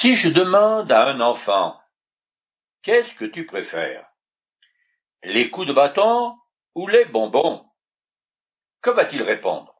[0.00, 1.76] Si je demande à un enfant
[2.82, 4.08] Qu'est-ce que tu préfères?
[5.24, 6.36] Les coups de bâton
[6.76, 7.68] ou les bonbons?
[8.80, 9.74] Que va-t-il répondre?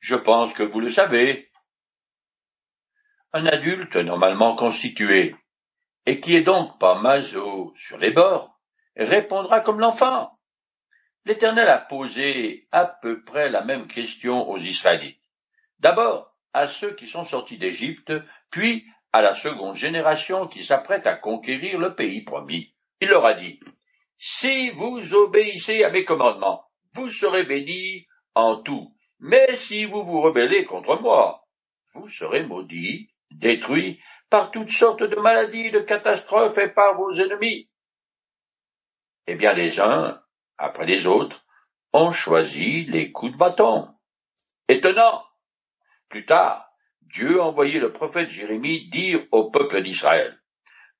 [0.00, 1.52] Je pense que vous le savez.
[3.32, 5.36] Un adulte normalement constitué,
[6.04, 8.60] et qui est donc pas maso sur les bords,
[8.96, 10.36] répondra comme l'enfant.
[11.24, 15.22] L'Éternel a posé à peu près la même question aux Israélites.
[15.78, 18.12] D'abord, à ceux qui sont sortis d'Égypte,
[18.50, 22.74] puis à la seconde génération qui s'apprête à conquérir le pays promis.
[23.00, 23.60] Il leur a dit,
[24.18, 30.20] Si vous obéissez à mes commandements, vous serez bénis en tout, mais si vous vous
[30.20, 31.46] rebellez contre moi,
[31.94, 37.68] vous serez maudits, détruits par toutes sortes de maladies, de catastrophes et par vos ennemis.
[39.26, 40.22] Eh bien, les uns,
[40.56, 41.44] après les autres,
[41.92, 43.88] ont choisi les coups de bâton.
[44.68, 45.24] Étonnant.
[46.10, 46.68] Plus tard,
[47.02, 50.36] Dieu a envoyé le prophète Jérémie dire au peuple d'Israël,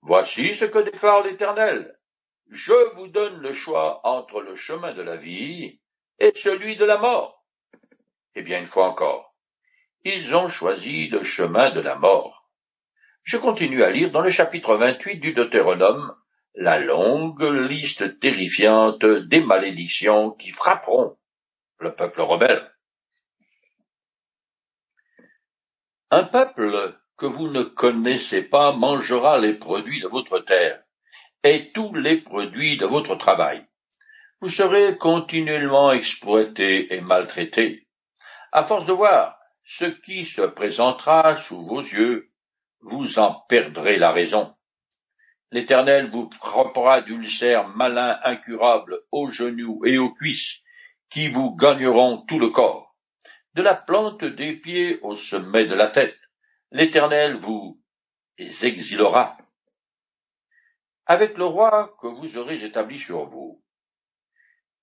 [0.02, 1.98] Voici ce que déclare l'Éternel.
[2.48, 5.80] Je vous donne le choix entre le chemin de la vie
[6.20, 7.45] et celui de la mort.
[8.37, 9.35] Eh bien, une fois encore,
[10.04, 12.48] ils ont choisi le chemin de la mort.
[13.24, 16.15] Je continue à lire dans le chapitre 28 du Deutéronome
[16.54, 21.18] la longue liste terrifiante des malédictions qui frapperont
[21.79, 22.70] le peuple rebelle.
[26.13, 30.83] Un peuple que vous ne connaissez pas mangera les produits de votre terre
[31.45, 33.65] et tous les produits de votre travail.
[34.41, 37.87] Vous serez continuellement exploité et maltraité.
[38.51, 42.33] À force de voir ce qui se présentera sous vos yeux,
[42.81, 44.53] vous en perdrez la raison.
[45.53, 50.65] L'Éternel vous frappera d'ulcères malins incurables aux genoux et aux cuisses,
[51.09, 52.90] qui vous gagneront tout le corps
[53.54, 56.16] de la plante des pieds au sommet de la tête.
[56.70, 57.80] L'Éternel vous
[58.38, 59.37] exilera
[61.10, 63.60] avec le roi que vous aurez établi sur vous.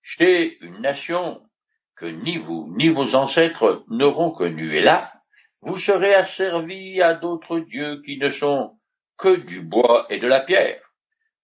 [0.01, 1.41] Chez une nation
[1.95, 5.13] que ni vous ni vos ancêtres n'auront connue, et là,
[5.61, 8.77] vous serez asservis à d'autres dieux qui ne sont
[9.17, 10.81] que du bois et de la pierre.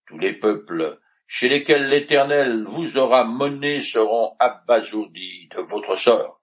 [0.06, 6.43] Tous les peuples chez lesquels l'Éternel vous aura mené seront abasourdis de votre sort.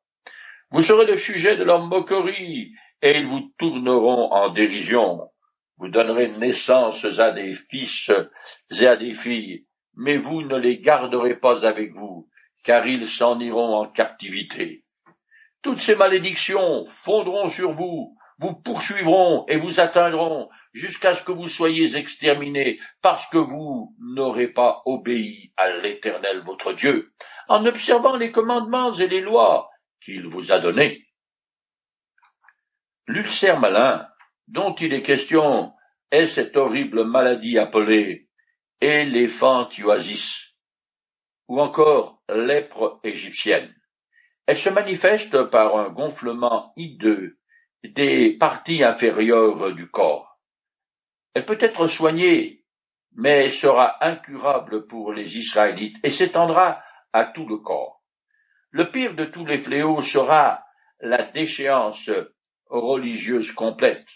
[0.73, 2.73] Vous serez le sujet de leur moquerie,
[3.03, 5.29] et ils vous tourneront en dérision.
[5.79, 8.13] Vous donnerez naissance à des fils
[8.81, 9.67] et à des filles,
[9.97, 12.29] mais vous ne les garderez pas avec vous,
[12.65, 14.85] car ils s'en iront en captivité.
[15.61, 21.49] Toutes ces malédictions fondront sur vous, vous poursuivront et vous atteindront jusqu'à ce que vous
[21.49, 27.13] soyez exterminés parce que vous n'aurez pas obéi à l'Éternel votre Dieu,
[27.49, 29.69] en observant les commandements et les lois
[30.01, 31.07] qu'il vous a donné.
[33.07, 34.07] L'ulcère malin,
[34.49, 35.73] dont il est question,
[36.11, 38.29] est cette horrible maladie appelée
[38.81, 40.55] éléphantioasis,
[41.49, 43.75] ou encore lèpre égyptienne.
[44.47, 47.39] Elle se manifeste par un gonflement hideux
[47.85, 50.41] des parties inférieures du corps.
[51.35, 52.65] Elle peut être soignée,
[53.13, 56.83] mais sera incurable pour les Israélites et s'étendra
[57.13, 58.00] à tout le corps.
[58.73, 60.65] Le pire de tous les fléaux sera
[61.01, 62.09] la déchéance
[62.67, 64.07] religieuse complète.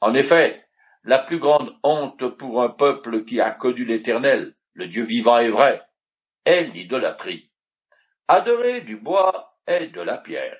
[0.00, 0.64] En effet,
[1.02, 5.48] la plus grande honte pour un peuple qui a connu l'Éternel, le Dieu vivant et
[5.48, 5.82] vrai,
[6.44, 7.50] est l'idolâtrie.
[8.28, 10.58] Adorer du bois et de la pierre.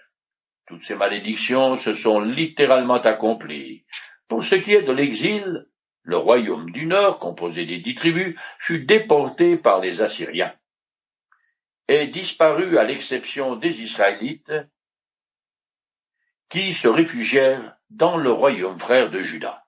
[0.67, 3.85] Toutes ces malédictions se sont littéralement accomplies.
[4.27, 5.69] Pour ce qui est de l'exil,
[6.03, 10.53] le royaume du Nord, composé des dix tribus, fut déporté par les Assyriens
[11.89, 14.53] est disparu à l'exception des Israélites,
[16.49, 19.65] qui se réfugièrent dans le royaume frère de Juda.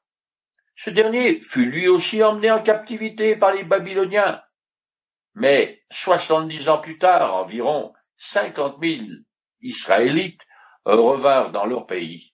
[0.77, 4.43] Ce dernier fut lui aussi emmené en captivité par les Babyloniens.
[5.35, 9.25] Mais soixante-dix ans plus tard, environ cinquante mille
[9.61, 10.41] Israélites
[10.85, 12.33] revinrent dans leur pays.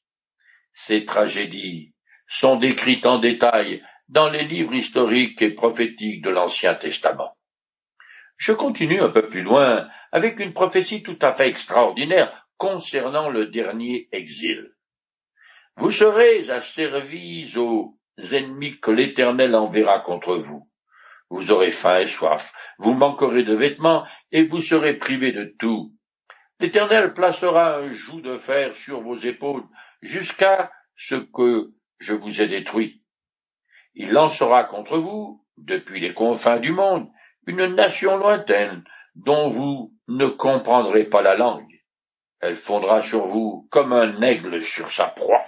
[0.72, 1.94] Ces tragédies
[2.26, 7.33] sont décrites en détail dans les livres historiques et prophétiques de l'Ancien Testament.
[8.36, 13.46] Je continue un peu plus loin avec une prophétie tout à fait extraordinaire concernant le
[13.46, 14.74] dernier exil.
[15.76, 17.96] Vous serez asservis aux
[18.32, 20.68] ennemis que l'Éternel enverra contre vous.
[21.30, 25.92] Vous aurez faim et soif, vous manquerez de vêtements, et vous serez privés de tout.
[26.60, 29.64] L'Éternel placera un joug de fer sur vos épaules
[30.00, 33.02] jusqu'à ce que je vous ai détruit.
[33.94, 37.08] Il lancera contre vous, depuis les confins du monde,
[37.46, 41.70] une nation lointaine dont vous ne comprendrez pas la langue.
[42.40, 45.44] Elle fondra sur vous comme un aigle sur sa proie.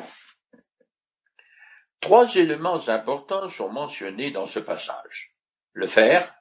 [2.00, 5.34] Trois éléments importants sont mentionnés dans ce passage.
[5.72, 6.34] Le fer,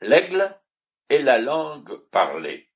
[0.00, 0.54] l'aigle
[1.08, 2.68] et la langue parlée.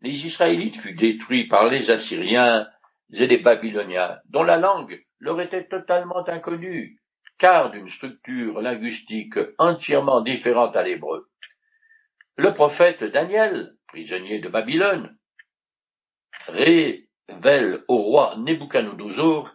[0.00, 2.68] Les Israélites furent détruits par les Assyriens
[3.12, 7.00] et les Babyloniens, dont la langue leur était totalement inconnue,
[7.38, 11.30] car d'une structure linguistique entièrement différente à l'hébreu.
[12.36, 15.18] Le prophète Daniel, prisonnier de Babylone,
[16.48, 19.54] révèle au roi Nebuchadnezzar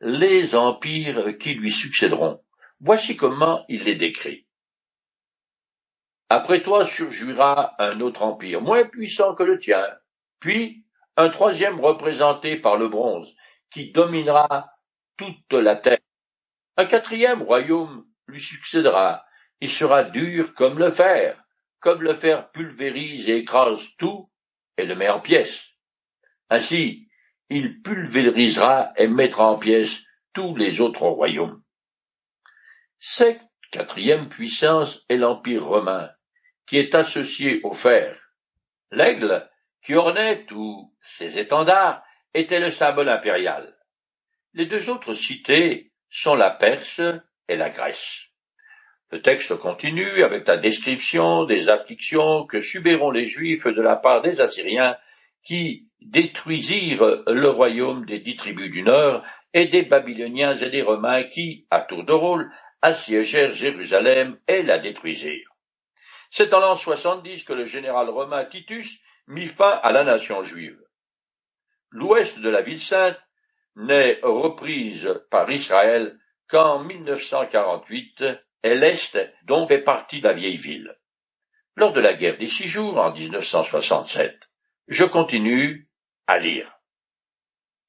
[0.00, 2.42] les empires qui lui succéderont.
[2.80, 4.46] Voici comment il les décrit.
[6.30, 9.84] Après toi surgira un autre empire, moins puissant que le tien,
[10.40, 10.86] puis
[11.18, 13.28] un troisième représenté par le bronze,
[13.70, 14.72] qui dominera
[15.18, 16.00] toute la terre.
[16.78, 19.26] Un quatrième royaume lui succédera,
[19.60, 21.43] il sera dur comme le fer,
[21.84, 24.30] comme le fer pulvérise et écrase tout
[24.78, 25.66] et le met en pièces.
[26.48, 27.10] Ainsi,
[27.50, 30.02] il pulvérisera et mettra en pièces
[30.32, 31.62] tous les autres royaumes.
[32.98, 36.10] Cette quatrième puissance est l'Empire romain,
[36.66, 38.18] qui est associé au fer.
[38.90, 39.46] L'aigle,
[39.82, 42.02] qui ornait tous ses étendards,
[42.32, 43.76] était le symbole impérial.
[44.54, 47.02] Les deux autres cités sont la Perse
[47.46, 48.33] et la Grèce.
[49.10, 54.22] Le texte continue avec la description des afflictions que subiront les Juifs de la part
[54.22, 54.96] des Assyriens
[55.42, 59.22] qui détruisirent le royaume des dix tribus du Nord
[59.52, 62.50] et des Babyloniens et des Romains qui, à tour de rôle,
[62.82, 65.50] assiégèrent Jérusalem et la détruisirent.
[66.30, 68.98] C'est en l'an 70 que le général romain Titus
[69.28, 70.80] mit fin à la nation juive.
[71.90, 73.18] L'ouest de la ville sainte
[73.76, 76.18] n'est reprise par Israël
[76.48, 78.24] qu'en 1948
[78.64, 80.96] et l'est dont fait partie la vieille ville.
[81.76, 84.48] Lors de la guerre des six jours en 1967,
[84.88, 85.88] je continue
[86.26, 86.80] à lire.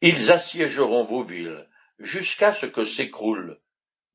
[0.01, 1.67] Ils assiégeront vos villes
[1.97, 3.61] jusqu'à ce que s'écroulent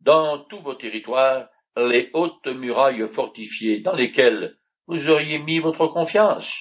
[0.00, 6.54] dans tous vos territoires les hautes murailles fortifiées dans lesquelles vous auriez mis votre confiance.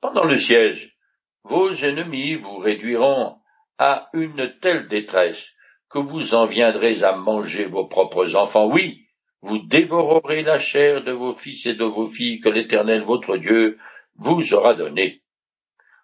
[0.00, 0.96] Pendant le siège,
[1.42, 3.38] vos ennemis vous réduiront
[3.76, 5.50] à une telle détresse
[5.90, 8.66] que vous en viendrez à manger vos propres enfants.
[8.66, 9.05] Oui,
[9.46, 13.78] vous dévorerez la chair de vos fils et de vos filles que l'Éternel votre Dieu
[14.16, 15.22] vous aura donnée.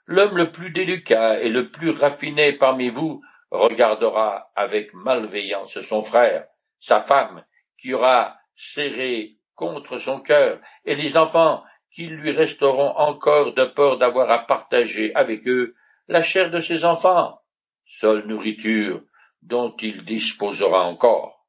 [0.07, 6.47] L'homme le plus délicat et le plus raffiné parmi vous regardera avec malveillance son frère,
[6.79, 7.45] sa femme,
[7.79, 13.99] qui aura serré contre son cœur, et les enfants qui lui resteront encore de peur
[13.99, 15.75] d'avoir à partager avec eux
[16.07, 17.41] la chair de ses enfants,
[17.87, 19.03] seule nourriture
[19.43, 21.45] dont il disposera encore.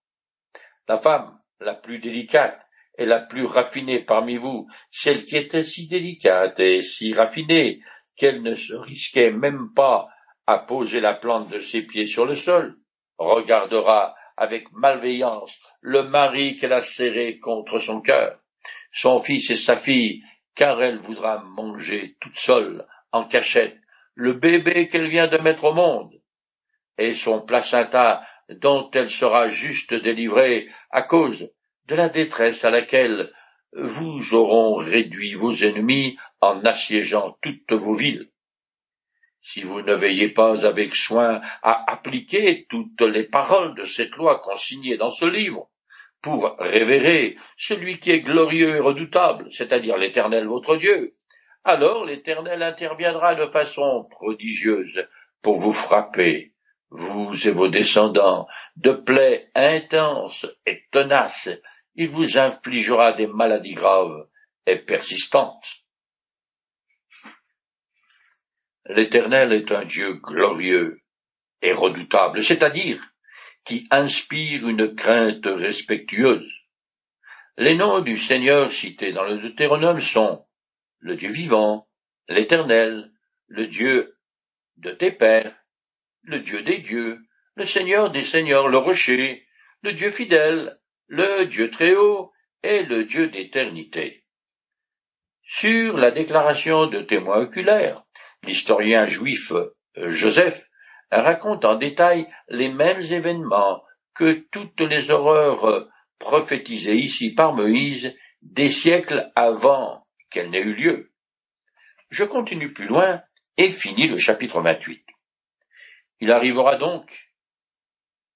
[0.87, 2.59] La femme la plus délicate
[2.97, 7.81] et la plus raffinée parmi vous, celle qui était si délicate et si raffinée
[8.15, 10.07] qu'elle ne se risquait même pas
[10.45, 12.77] à poser la plante de ses pieds sur le sol,
[13.17, 18.39] regardera avec malveillance le mari qu'elle a serré contre son cœur,
[18.91, 20.23] son fils et sa fille,
[20.55, 23.77] car elle voudra manger toute seule, en cachette,
[24.15, 26.13] le bébé qu'elle vient de mettre au monde,
[26.97, 31.49] et son placenta dont elle sera juste délivrée à cause
[31.87, 33.31] de la détresse à laquelle
[33.73, 38.29] vous auront réduit vos ennemis en assiégeant toutes vos villes.
[39.41, 44.39] Si vous ne veillez pas avec soin à appliquer toutes les paroles de cette loi
[44.39, 45.69] consignées dans ce livre,
[46.23, 51.15] pour révérer celui qui est glorieux et redoutable, c'est-à-dire l'Éternel votre Dieu,
[51.65, 55.05] alors l'Éternel interviendra de façon prodigieuse
[55.41, 56.52] pour vous frapper,
[56.93, 61.49] vous et vos descendants, de plaies intenses et tenaces,
[61.95, 64.27] il vous infligera des maladies graves
[64.67, 65.83] et persistantes.
[68.85, 71.01] L'Éternel est un Dieu glorieux
[71.63, 73.01] et redoutable, c'est-à-dire
[73.65, 76.51] qui inspire une crainte respectueuse.
[77.57, 80.45] Les noms du Seigneur cités dans le Deutéronome sont
[80.99, 81.87] le Dieu vivant,
[82.27, 83.11] l'Éternel,
[83.47, 84.17] le Dieu
[84.77, 85.62] de tes pères,
[86.23, 87.19] le Dieu des dieux,
[87.55, 89.45] le Seigneur des seigneurs, le rocher,
[89.81, 92.31] le Dieu fidèle, le Dieu très haut
[92.63, 94.23] et le Dieu d'éternité.
[95.43, 98.03] Sur la déclaration de témoins oculaires,
[98.43, 100.69] L'historien juif euh, Joseph
[101.11, 103.81] raconte en détail les mêmes événements
[104.13, 105.89] que toutes les horreurs euh,
[106.19, 111.11] prophétisées ici par Moïse des siècles avant qu'elles n'aient eu lieu.
[112.09, 113.21] Je continue plus loin
[113.57, 115.02] et finis le chapitre 28.
[116.23, 117.11] Il arrivera donc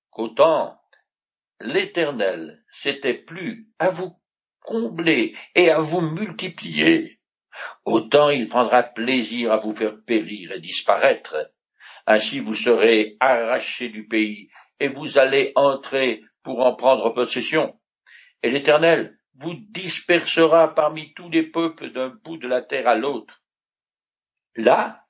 [0.09, 0.77] qu'autant
[1.61, 4.19] l'Éternel s'était plus à vous
[4.59, 7.17] combler et à vous multiplier
[7.85, 11.53] autant il prendra plaisir à vous faire périr et disparaître.
[12.05, 14.49] Ainsi vous serez arrachés du pays,
[14.81, 17.79] et vous allez entrer pour en prendre possession.
[18.43, 23.41] Et l'Éternel vous dispersera parmi tous les peuples d'un bout de la terre à l'autre.
[24.57, 25.06] Là,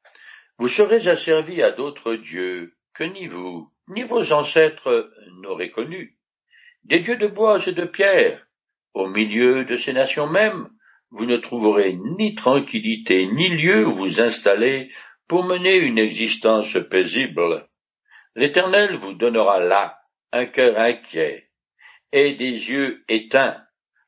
[0.58, 5.12] vous serez asservis à d'autres dieux que ni vous, ni vos ancêtres
[5.42, 6.18] n'auraient connus,
[6.84, 8.46] des dieux de bois et de pierre.
[8.94, 10.70] Au milieu de ces nations mêmes,
[11.12, 14.92] vous ne trouverez ni tranquillité, ni lieu où vous installer
[15.28, 17.68] pour mener une existence paisible.
[18.36, 20.00] L'Éternel vous donnera là
[20.32, 21.50] un cœur inquiet
[22.12, 23.64] et des yeux éteints.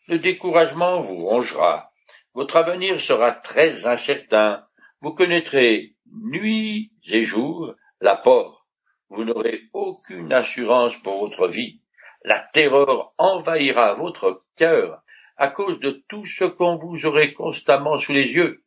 [0.08, 1.92] Le découragement vous rongera.
[2.34, 4.66] Votre avenir sera très incertain.
[5.02, 8.68] Vous connaîtrez nuit et jour la peur.
[9.10, 11.82] Vous n'aurez aucune assurance pour votre vie.
[12.24, 15.02] La terreur envahira votre cœur
[15.38, 18.66] à cause de tout ce qu'on vous aurait constamment sous les yeux,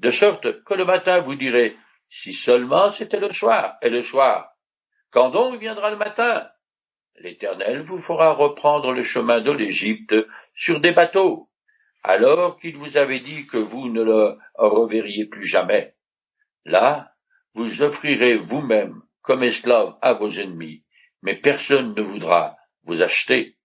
[0.00, 1.76] de sorte que le matin vous direz
[2.10, 4.50] si seulement c'était le soir, et le soir.
[5.10, 6.46] Quand donc viendra le matin?
[7.16, 10.14] L'Éternel vous fera reprendre le chemin de l'Égypte
[10.54, 11.49] sur des bateaux,
[12.02, 15.94] alors qu'il vous avait dit que vous ne le reverriez plus jamais.
[16.64, 17.14] Là,
[17.54, 20.84] vous offrirez vous-même comme esclave à vos ennemis,
[21.22, 23.56] mais personne ne voudra vous acheter.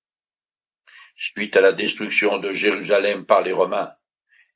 [1.16, 3.94] Suite à la destruction de Jérusalem par les Romains,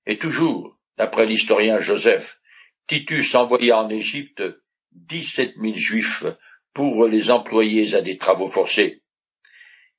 [0.05, 2.41] et toujours, d'après l'historien Joseph,
[2.87, 4.43] Titus envoya en Égypte
[4.91, 6.25] dix-sept mille juifs
[6.73, 9.03] pour les employer à des travaux forcés.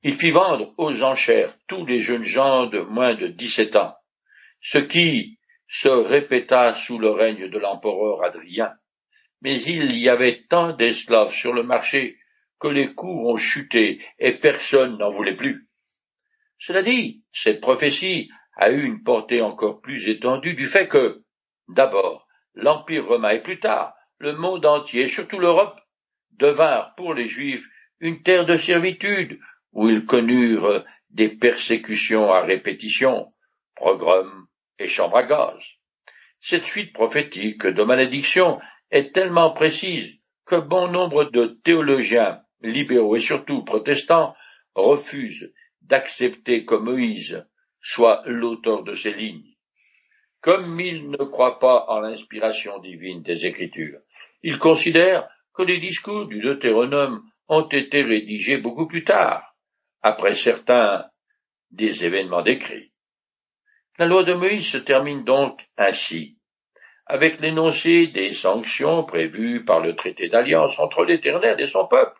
[0.02, 3.94] Il fit vendre aux enchères tous les jeunes gens de moins de dix-sept ans,
[4.62, 5.38] ce qui
[5.68, 8.72] se répéta sous le règne de l'empereur Adrien.
[9.42, 12.18] Mais il y avait tant d'esclaves sur le marché
[12.58, 15.68] que les coûts ont chuté et personne n'en voulait plus.
[16.58, 21.24] Cela dit, cette prophétie a eu une portée encore plus étendue du fait que,
[21.68, 25.80] d'abord, l'Empire romain et plus tard le monde entier, surtout l'Europe,
[26.32, 27.66] devinrent pour les Juifs
[28.00, 29.38] une terre de servitude,
[29.72, 33.32] où ils connurent des persécutions à répétition,
[33.76, 34.46] pogroms
[34.78, 35.58] et chambres à gaz.
[36.40, 38.58] Cette suite prophétique de malédiction
[38.90, 40.14] est tellement précise
[40.46, 44.34] que bon nombre de théologiens libéraux et surtout protestants
[44.74, 47.46] refusent d'accepter que Moïse
[47.80, 49.56] soit l'auteur de ces lignes.
[50.40, 54.00] Comme ils ne croient pas en l'inspiration divine des Écritures,
[54.42, 59.49] ils considèrent que les discours du Deutéronome ont été rédigés beaucoup plus tard,
[60.02, 61.06] après certains
[61.70, 62.92] des événements décrits.
[63.98, 66.38] La loi de Moïse se termine donc ainsi,
[67.06, 72.18] avec l'énoncé des sanctions prévues par le traité d'alliance entre l'Éternel et son peuple,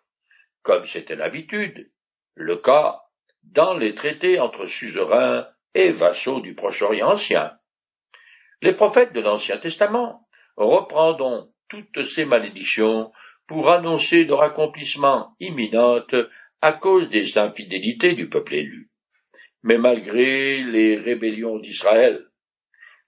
[0.63, 1.91] comme c'était l'habitude,
[2.35, 3.01] le cas
[3.43, 7.53] dans les traités entre suzerains et vassaux du Proche-Orient ancien.
[8.61, 13.11] Les prophètes de l'Ancien Testament reprendront toutes ces malédictions
[13.47, 16.15] pour annoncer leur accomplissement imminente
[16.61, 18.91] à cause des infidélités du peuple élu.
[19.63, 22.27] Mais malgré les rébellions d'Israël,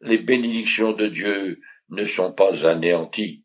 [0.01, 3.45] les bénédictions de Dieu ne sont pas anéanties.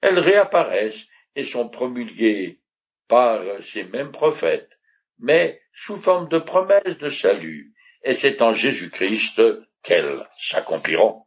[0.00, 2.60] Elles réapparaissent et sont promulguées
[3.08, 4.70] par ces mêmes prophètes,
[5.18, 9.42] mais sous forme de promesses de salut, et c'est en Jésus-Christ
[9.82, 11.26] qu'elles s'accompliront.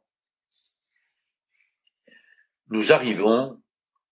[2.67, 3.61] Nous arrivons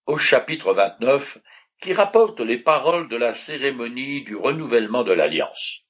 [0.06, 1.38] au chapitre 29
[1.82, 5.84] qui rapporte les paroles de la cérémonie du renouvellement de l'alliance.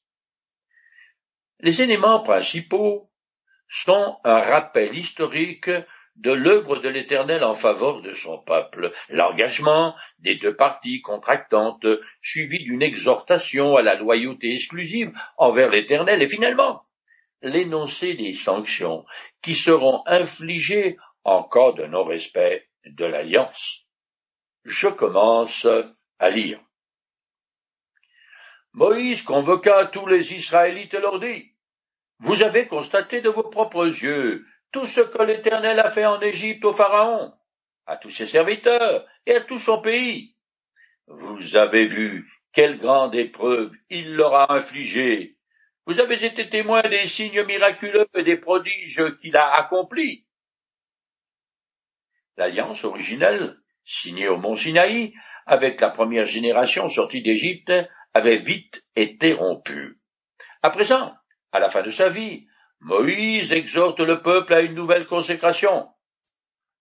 [1.60, 3.12] Les éléments principaux
[3.68, 5.72] sont un rappel historique
[6.18, 11.86] de l'œuvre de l'Éternel en faveur de son peuple, l'engagement des deux parties contractantes,
[12.22, 16.84] suivi d'une exhortation à la loyauté exclusive envers l'Éternel, et finalement
[17.42, 19.06] l'énoncé des sanctions
[19.44, 23.87] qui seront infligées en cas de non-respect de l'alliance.
[24.68, 25.66] Je commence
[26.20, 26.60] à lire.
[28.74, 31.54] Moïse convoqua tous les Israélites et leur dit,
[32.20, 36.66] Vous avez constaté de vos propres yeux tout ce que l'Éternel a fait en Égypte
[36.66, 37.34] au Pharaon,
[37.86, 40.36] à tous ses serviteurs et à tout son pays.
[41.08, 45.38] Vous avez vu quelle grande épreuve il leur a infligée.
[45.86, 50.26] Vous avez été témoins des signes miraculeux et des prodiges qu'il a accomplis.
[52.36, 53.58] L'alliance originelle,
[53.88, 55.14] signée au mont Sinaï,
[55.48, 57.72] avec la première génération sortie d'Égypte,
[58.14, 60.00] avait vite été rompue.
[60.62, 61.16] À présent,
[61.52, 62.46] à la fin de sa vie,
[62.82, 65.88] Moïse exhorte le peuple à une nouvelle consécration.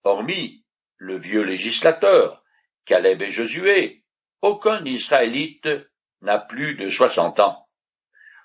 [0.03, 0.65] Hormis
[0.99, 2.43] le vieux législateur,
[2.85, 4.05] Caleb et Josué,
[4.43, 5.69] aucun Israélite
[6.23, 7.69] n'a plus de soixante ans.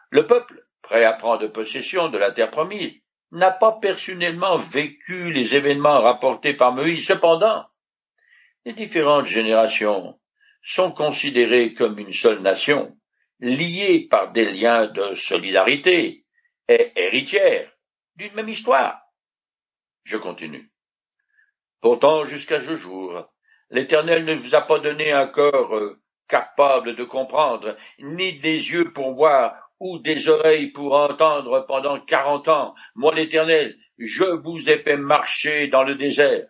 [0.09, 2.93] Le peuple, prêt à prendre possession de la terre promise,
[3.31, 7.07] n'a pas personnellement vécu les événements rapportés par Moïse.
[7.07, 7.65] Cependant,
[8.65, 10.19] les différentes générations
[10.63, 12.95] sont considérées comme une seule nation,
[13.39, 16.25] liée par des liens de solidarité,
[16.67, 17.71] est héritière
[18.15, 19.01] d'une même histoire.
[20.03, 20.71] Je continue.
[21.81, 23.27] Pourtant, jusqu'à ce jour,
[23.71, 28.93] l'Éternel ne vous a pas donné un cœur euh, capable de comprendre, ni des yeux
[28.93, 32.75] pour voir, ou des oreilles pour entendre pendant quarante ans.
[32.93, 36.47] Moi, l'Éternel, je vous ai fait marcher dans le désert.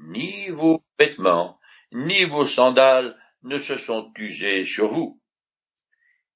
[0.00, 1.60] Ni vos vêtements,
[1.92, 5.20] ni vos sandales ne se sont usés sur vous.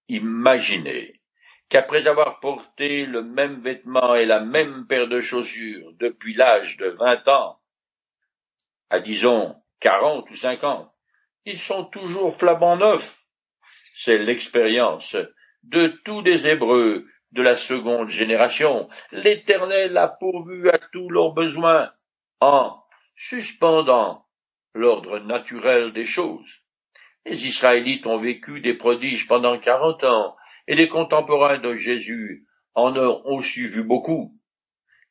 [0.08, 1.20] Imaginez
[1.68, 6.88] qu'après avoir porté le même vêtement et la même paire de chaussures depuis l'âge de
[6.88, 7.58] vingt ans,
[8.90, 10.92] à disons quarante ou cinquante,
[11.46, 13.18] ils sont toujours flambant neufs.
[13.94, 15.16] C'est l'expérience
[15.62, 18.88] de tous les Hébreux de la seconde génération.
[19.10, 21.92] L'Éternel a pourvu à tous leurs besoins
[22.40, 22.83] en
[23.14, 24.26] suspendant
[24.74, 26.50] l'ordre naturel des choses.
[27.26, 32.96] Les Israélites ont vécu des prodiges pendant quarante ans, et les contemporains de Jésus en
[32.96, 34.38] ont aussi vu beaucoup.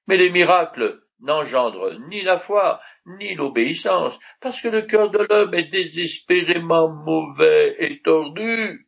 [0.07, 5.53] Mais les miracles n'engendrent ni la foi, ni l'obéissance, parce que le cœur de l'homme
[5.53, 8.87] est désespérément mauvais et tordu.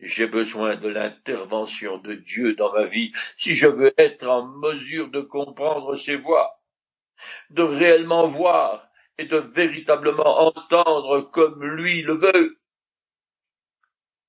[0.00, 5.10] J'ai besoin de l'intervention de Dieu dans ma vie si je veux être en mesure
[5.10, 6.59] de comprendre ses voies,
[7.50, 12.58] de réellement voir et de véritablement entendre comme lui le veut.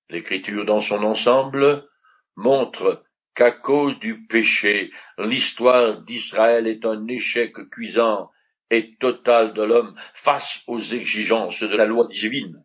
[0.10, 1.88] L'écriture dans son ensemble
[2.36, 8.30] montre qu'à cause du péché, l'histoire d'Israël est un échec cuisant
[8.70, 12.64] et total de l'homme face aux exigences de la loi divine.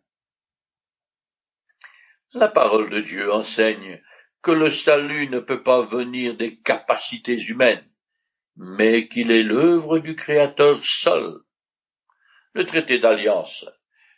[2.33, 4.01] La parole de Dieu enseigne
[4.41, 7.89] que le salut ne peut pas venir des capacités humaines,
[8.57, 11.35] mais qu'il est l'œuvre du Créateur seul.
[12.53, 13.65] Le traité d'alliance,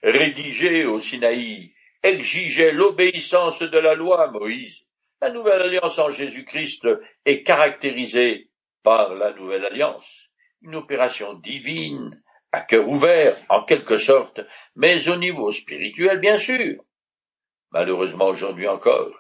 [0.02, 4.86] rédigé au Sinaï, exigeait l'obéissance de la loi à Moïse.
[5.22, 6.88] La nouvelle alliance en Jésus-Christ
[7.26, 8.50] est caractérisée
[8.84, 10.30] par la nouvelle alliance,
[10.62, 14.40] une opération divine, à cœur ouvert, en quelque sorte,
[14.76, 16.82] mais au niveau spirituel, bien sûr.
[17.72, 19.14] Malheureusement aujourd'hui encore,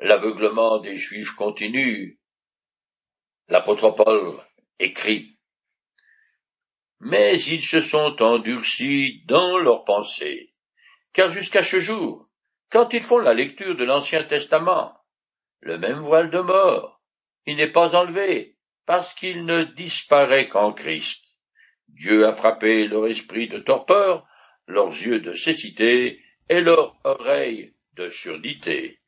[0.00, 2.18] l'aveuglement des Juifs continue.
[3.48, 3.90] L'apôtre
[4.78, 5.38] écrit
[7.00, 10.52] Mais ils se sont endurcis dans leurs pensées,
[11.12, 12.28] car jusqu'à ce jour,
[12.70, 14.96] quand ils font la lecture de l'Ancien Testament,
[15.60, 17.00] le même voile de mort,
[17.46, 21.24] il n'est pas enlevé, parce qu'il ne disparaît qu'en Christ.
[21.88, 24.26] Dieu a frappé leur esprit de torpeur,
[24.66, 29.00] leurs yeux de cécité et leurs oreilles de surdité,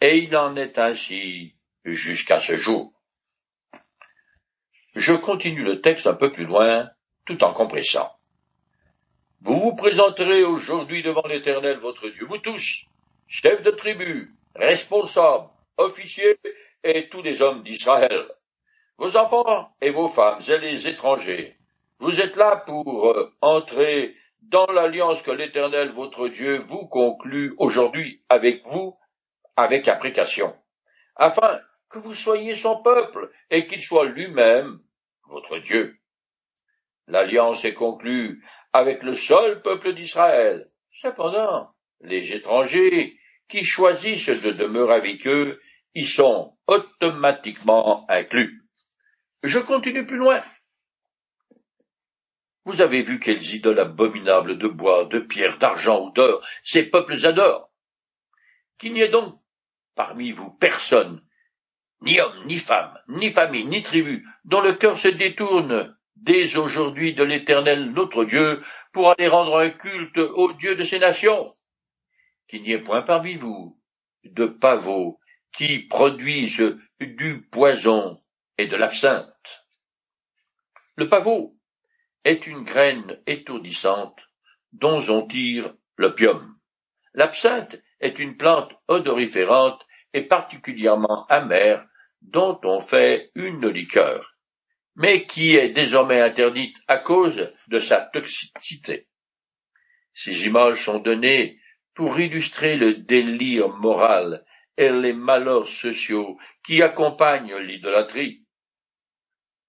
[0.00, 2.99] et il en est ainsi jusqu'à ce jour.
[4.94, 6.90] Je continue le texte un peu plus loin,
[7.24, 8.10] tout en compressant.
[9.40, 12.86] Vous vous présenterez aujourd'hui devant l'Éternel votre Dieu, vous tous,
[13.28, 16.36] chefs de tribu, responsables, officiers
[16.82, 18.26] et tous les hommes d'Israël,
[18.98, 21.56] vos enfants et vos femmes et les étrangers.
[22.00, 28.22] Vous êtes là pour euh, entrer dans l'alliance que l'Éternel votre Dieu vous conclut aujourd'hui
[28.28, 28.98] avec vous,
[29.56, 30.54] avec apprécation,
[31.14, 34.80] afin que vous soyez son peuple et qu'il soit lui-même
[35.28, 35.98] votre Dieu.
[37.06, 40.70] L'alliance est conclue avec le seul peuple d'Israël.
[40.92, 45.60] Cependant, les étrangers qui choisissent de demeurer avec eux
[45.94, 48.64] y sont automatiquement inclus.
[49.42, 50.42] Je continue plus loin.
[52.64, 57.26] Vous avez vu quelles idoles abominables de bois, de pierre, d'argent ou d'or ces peuples
[57.26, 57.70] adorent.
[58.78, 59.40] Qu'il n'y ait donc
[59.96, 61.22] parmi vous personne,
[62.02, 67.14] ni homme, ni femme, ni famille, ni tribu, dont le cœur se détourne dès aujourd'hui
[67.14, 71.52] de l'Éternel notre Dieu pour aller rendre un culte au Dieu de ces nations.
[72.48, 73.78] Qu'il n'y ait point parmi vous
[74.24, 75.18] de pavots
[75.52, 78.20] qui produisent du poison
[78.58, 79.66] et de l'absinthe.
[80.96, 81.56] Le pavot
[82.24, 84.20] est une graine étourdissante
[84.72, 86.56] dont on tire l'opium.
[87.14, 91.86] L'absinthe est une plante odoriférante et particulièrement amère
[92.22, 94.36] dont on fait une liqueur,
[94.96, 99.06] mais qui est désormais interdite à cause de sa toxicité.
[100.12, 101.58] Ces images sont données
[101.94, 104.44] pour illustrer le délire moral
[104.76, 108.44] et les malheurs sociaux qui accompagnent l'idolâtrie.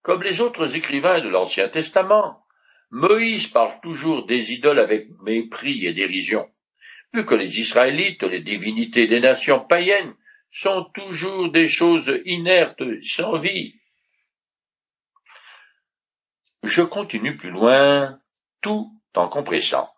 [0.02, 2.46] Comme les autres écrivains de l'Ancien Testament,
[2.90, 6.50] Moïse parle toujours des idoles avec mépris et dérision,
[7.14, 10.14] vu que les Israélites, les divinités des nations païennes,
[10.52, 13.80] sont toujours des choses inertes, sans vie.
[16.64, 18.20] Je continue plus loin,
[18.62, 19.90] tout en compressant.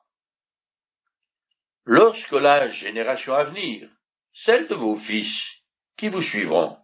[1.85, 3.89] Lorsque la génération à venir
[4.31, 5.63] celles de vos fils,
[5.97, 6.77] qui vous suivront,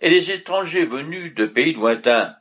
[0.00, 2.34] et les étrangers venus de pays lointains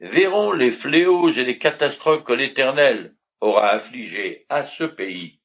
[0.00, 5.40] verront les fléaux et les catastrophes que l'Éternel aura affligés à ce pays,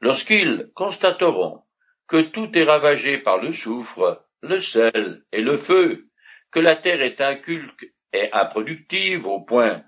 [0.00, 1.62] lorsqu'ils constateront
[2.10, 6.08] que tout est ravagé par le soufre, le sel et le feu,
[6.50, 9.84] que la terre est inculque et improductive au point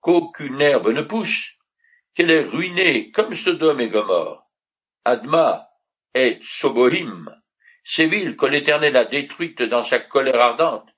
[0.00, 1.52] qu'aucune herbe ne pousse,
[2.14, 4.48] qu'elle est ruinée comme Sodome et Gomorre,
[5.04, 5.68] Adma
[6.14, 7.26] et Sobohim,
[7.84, 10.88] ces villes que l'Éternel a détruites dans sa colère ardente,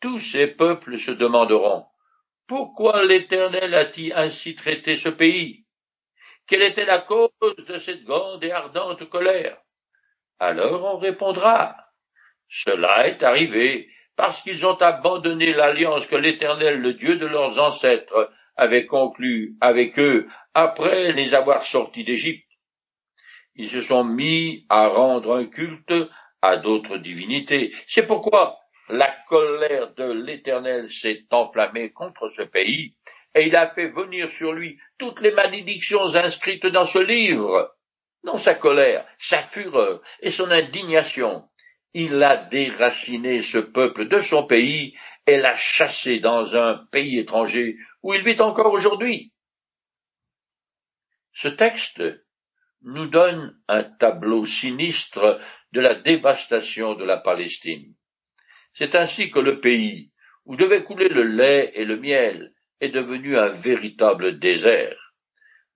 [0.00, 1.84] tous ces peuples se demanderont
[2.46, 5.66] pourquoi l'Éternel a-t-il ainsi traité ce pays?
[6.46, 7.30] Quelle était la cause
[7.68, 9.63] de cette grande et ardente colère?
[10.38, 11.76] Alors on répondra
[12.48, 18.30] Cela est arrivé parce qu'ils ont abandonné l'alliance que l'Éternel, le Dieu de leurs ancêtres,
[18.56, 22.48] avait conclue avec eux après les avoir sortis d'Égypte.
[23.56, 25.92] Ils se sont mis à rendre un culte
[26.42, 27.72] à d'autres divinités.
[27.86, 32.94] C'est pourquoi la colère de l'Éternel s'est enflammée contre ce pays,
[33.34, 37.74] et il a fait venir sur lui toutes les malédictions inscrites dans ce livre.
[38.24, 41.48] Dans sa colère, sa fureur et son indignation,
[41.92, 47.76] il a déraciné ce peuple de son pays et l'a chassé dans un pays étranger
[48.02, 49.32] où il vit encore aujourd'hui.
[51.34, 52.02] Ce texte
[52.82, 55.40] nous donne un tableau sinistre
[55.72, 57.94] de la dévastation de la Palestine.
[58.72, 60.12] C'est ainsi que le pays,
[60.46, 65.14] où devait couler le lait et le miel, est devenu un véritable désert.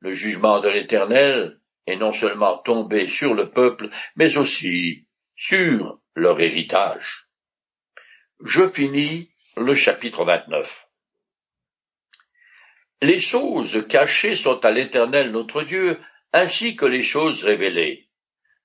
[0.00, 1.57] Le jugement de l'Éternel
[1.88, 7.28] est non seulement tombé sur le peuple, mais aussi sur leur héritage.
[8.40, 10.88] Je finis le chapitre 29.
[13.00, 16.00] Les choses cachées sont à l'Éternel notre Dieu,
[16.32, 18.10] ainsi que les choses révélées.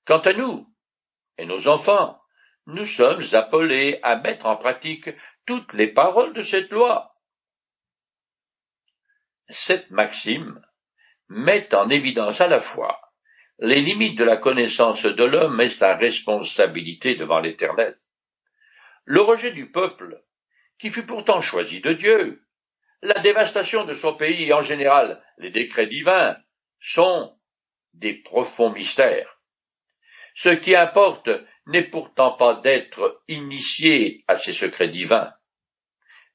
[0.04, 0.68] Quant à nous,
[1.38, 2.20] et nos enfants,
[2.66, 5.08] nous sommes appelés à mettre en pratique
[5.46, 7.16] toutes les paroles de cette loi.
[9.48, 10.60] Cette maxime
[11.28, 13.03] met en évidence à la fois
[13.58, 17.98] les limites de la connaissance de l'homme et sa responsabilité devant l'Éternel.
[19.04, 20.22] Le rejet du peuple,
[20.78, 22.42] qui fut pourtant choisi de Dieu,
[23.02, 26.36] la dévastation de son pays et en général les décrets divins
[26.80, 27.38] sont
[27.92, 29.38] des profonds mystères.
[30.34, 31.30] Ce qui importe
[31.66, 35.32] n'est pourtant pas d'être initié à ces secrets divins.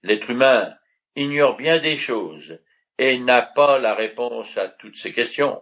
[0.04, 0.76] L'être humain
[1.16, 2.60] ignore bien des choses
[2.98, 5.62] et n'a pas la réponse à toutes ces questions.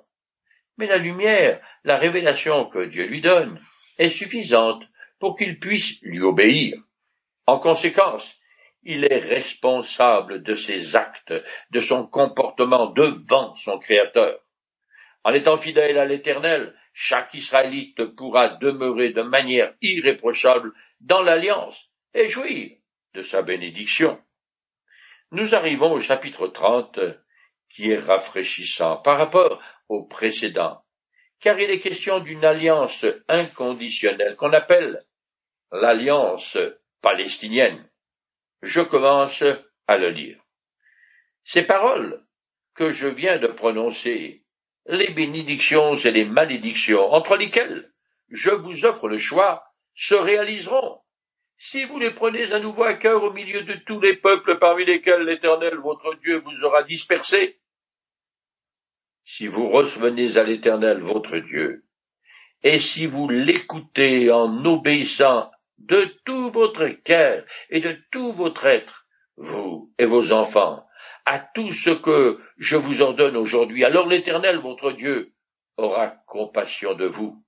[0.77, 3.59] Mais la lumière, la révélation que Dieu lui donne,
[3.97, 4.83] est suffisante
[5.19, 6.77] pour qu'il puisse lui obéir.
[7.47, 8.35] En conséquence,
[8.83, 11.33] il est responsable de ses actes,
[11.71, 14.39] de son comportement devant son Créateur.
[15.23, 22.27] En étant fidèle à l'Éternel, chaque Israélite pourra demeurer de manière irréprochable dans l'alliance et
[22.27, 22.77] jouir
[23.13, 24.19] de sa bénédiction.
[25.31, 26.99] Nous arrivons au chapitre 30,
[27.69, 30.83] qui est rafraîchissant par rapport au précédent,
[31.39, 34.99] car il est question d'une alliance inconditionnelle qu'on appelle
[35.71, 36.57] l'alliance
[37.01, 37.89] palestinienne.
[38.61, 39.43] Je commence
[39.87, 40.41] à le lire.
[41.43, 42.25] Ces paroles
[42.75, 44.43] que je viens de prononcer
[44.85, 47.91] les bénédictions et les malédictions, entre lesquelles
[48.29, 50.99] je vous offre le choix, se réaliseront.
[51.57, 54.85] Si vous les prenez à nouveau à cœur au milieu de tous les peuples parmi
[54.85, 57.56] lesquels l'Éternel votre Dieu vous aura dispersés,
[59.29, 61.83] si vous revenez à l'Éternel votre Dieu,
[62.63, 69.05] et si vous l'écoutez en obéissant de tout votre cœur et de tout votre être,
[69.35, 70.85] vous et vos enfants,
[71.25, 75.33] à tout ce que je vous ordonne aujourd'hui, alors l'Éternel votre Dieu
[75.75, 77.43] aura compassion de vous.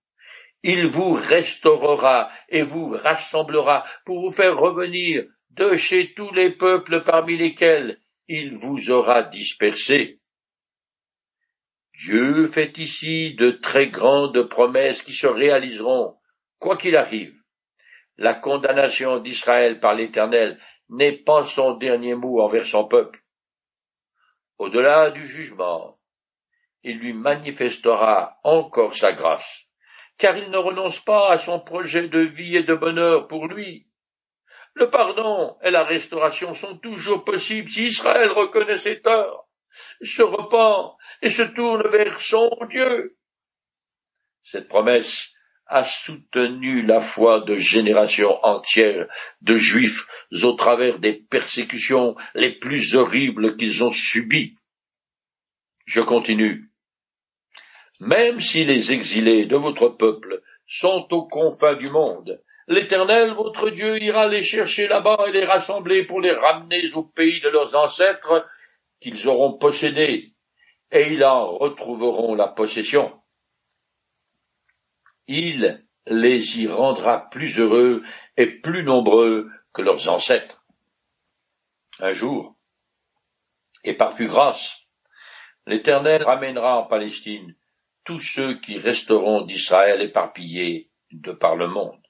[0.63, 7.03] Il vous restaurera et vous rassemblera pour vous faire revenir de chez tous les peuples
[7.03, 10.19] parmi lesquels il vous aura dispersés.
[11.99, 16.15] Dieu fait ici de très grandes promesses qui se réaliseront,
[16.57, 17.35] quoi qu'il arrive.
[18.17, 20.57] La condamnation d'Israël par l'Éternel
[20.87, 23.21] n'est pas son dernier mot envers son peuple.
[24.59, 25.99] Au-delà du jugement,
[26.83, 29.65] il lui manifestera encore sa grâce,
[30.17, 33.87] car il ne renonce pas à son projet de vie et de bonheur pour lui.
[34.73, 39.49] Le pardon et la restauration sont toujours possibles si Israël reconnaît ses torts,
[40.01, 43.17] se repent et se tourne vers son Dieu.
[44.43, 45.33] Cette promesse
[45.69, 49.07] a soutenu la foi de générations entières
[49.41, 50.07] de juifs
[50.43, 54.55] au travers des persécutions les plus horribles qu'ils ont subies.
[55.85, 56.71] Je continue.
[57.99, 62.41] Même si les exilés de votre peuple sont aux confins du monde.
[62.67, 67.41] L'Éternel, votre Dieu, ira les chercher là-bas et les rassembler pour les ramener au pays
[67.41, 68.47] de leurs ancêtres
[68.99, 70.28] qu'ils auront possédé,
[70.91, 73.21] et ils en retrouveront la possession.
[75.27, 78.03] Il les y rendra plus heureux
[78.37, 80.63] et plus nombreux que leurs ancêtres.
[81.99, 82.55] Un jour,
[83.83, 84.79] et par plus grâce,
[85.67, 87.55] l'Éternel ramènera en Palestine
[88.03, 92.01] tous ceux qui resteront d'Israël éparpillés de par le monde.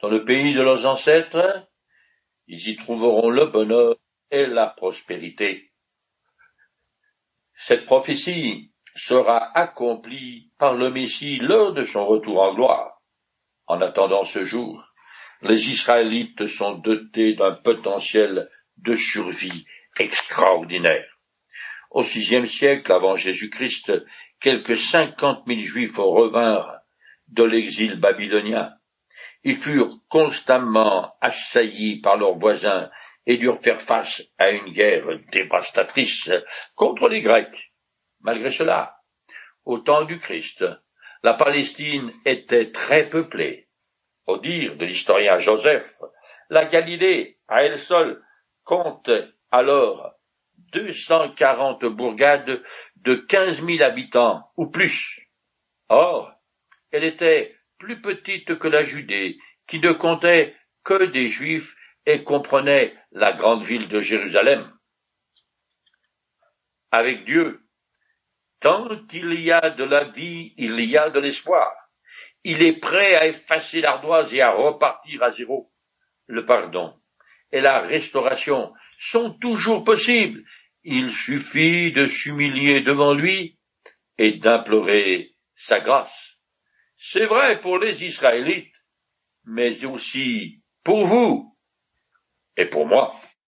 [0.00, 1.68] Dans le pays de leurs ancêtres,
[2.46, 3.96] ils y trouveront le bonheur
[4.30, 5.73] et la prospérité.
[7.56, 13.02] Cette prophétie sera accomplie par le Messie lors de son retour en gloire.
[13.66, 14.84] En attendant ce jour,
[15.42, 19.66] les Israélites sont dotés d'un potentiel de survie
[19.98, 21.06] extraordinaire.
[21.90, 23.92] Au sixième siècle avant Jésus-Christ,
[24.40, 26.80] quelques cinquante mille juifs revinrent
[27.28, 28.72] de l'exil babylonien.
[29.44, 32.90] Ils furent constamment assaillis par leurs voisins
[33.26, 36.30] et durent faire face à une guerre dévastatrice
[36.74, 37.72] contre les Grecs.
[38.20, 38.98] Malgré cela,
[39.64, 40.64] au temps du Christ,
[41.22, 43.68] la Palestine était très peuplée.
[44.26, 45.98] Au dire de l'historien Joseph,
[46.50, 48.22] la Galilée, à elle seule,
[48.64, 49.10] compte
[49.50, 50.14] alors
[50.72, 52.62] deux cent quarante bourgades
[52.96, 55.28] de quinze mille habitants ou plus.
[55.88, 56.32] Or,
[56.90, 61.74] elle était plus petite que la Judée, qui ne comptait que des Juifs
[62.06, 64.70] et comprenait la grande ville de Jérusalem.
[66.90, 67.62] Avec Dieu,
[68.60, 71.72] tant qu'il y a de la vie, il y a de l'espoir.
[72.44, 75.72] Il est prêt à effacer l'ardoise et à repartir à zéro.
[76.26, 76.94] Le pardon
[77.54, 80.44] et la restauration sont toujours possibles.
[80.82, 83.58] Il suffit de s'humilier devant lui
[84.18, 86.40] et d'implorer sa grâce.
[86.96, 88.74] C'est vrai pour les Israélites,
[89.44, 91.53] mais aussi pour vous
[92.56, 93.14] et pour moi.